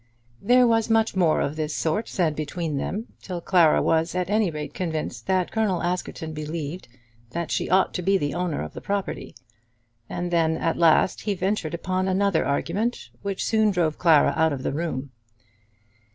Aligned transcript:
There 0.41 0.65
was 0.65 0.89
much 0.89 1.15
more 1.15 1.41
of 1.41 1.55
this 1.55 1.75
sort 1.75 2.07
said 2.09 2.35
between 2.35 2.77
them, 2.77 3.13
till 3.21 3.39
Clara 3.39 3.83
was 3.83 4.15
at 4.15 4.31
any 4.31 4.49
rate 4.49 4.73
convinced 4.73 5.27
that 5.27 5.51
Colonel 5.51 5.83
Askerton 5.83 6.33
believed 6.33 6.87
that 7.29 7.51
she 7.51 7.69
ought 7.69 7.93
to 7.93 8.01
be 8.01 8.17
the 8.17 8.33
owner 8.33 8.63
of 8.63 8.73
the 8.73 8.81
property. 8.81 9.35
And 10.09 10.31
then 10.31 10.57
at 10.57 10.75
last 10.75 11.21
he 11.21 11.35
ventured 11.35 11.75
upon 11.75 12.07
another 12.07 12.43
argument 12.43 13.11
which 13.21 13.45
soon 13.45 13.69
drove 13.69 13.99
Clara 13.99 14.33
out 14.35 14.51
of 14.51 14.63
the 14.63 14.73
room. 14.73 15.11